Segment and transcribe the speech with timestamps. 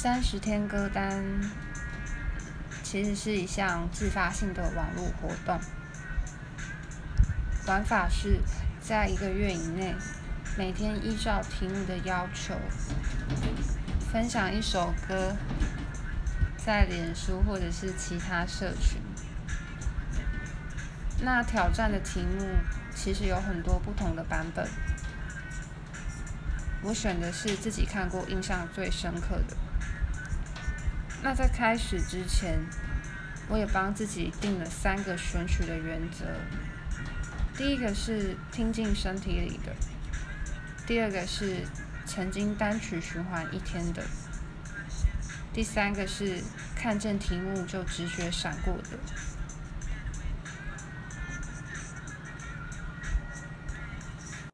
[0.00, 1.24] 三十天歌单
[2.84, 5.58] 其实是一项自发性的网络活动，
[7.66, 8.38] 玩法是
[8.80, 9.96] 在一个月以内，
[10.56, 12.54] 每天依照题目的要求，
[14.12, 15.34] 分享一首歌，
[16.56, 19.00] 在脸书或者是其他社群。
[21.22, 22.46] 那挑战的题目
[22.94, 24.64] 其实有很多不同的版本，
[26.84, 29.56] 我选的是自己看过印象最深刻的。
[31.22, 32.58] 那在开始之前，
[33.48, 36.24] 我也帮自己定了三个选曲的原则。
[37.56, 39.74] 第一个是听进身体里的，
[40.86, 41.66] 第二个是
[42.06, 44.04] 曾经单曲循环一天的，
[45.52, 46.40] 第三个是
[46.76, 48.98] 看见题目就直觉闪过的。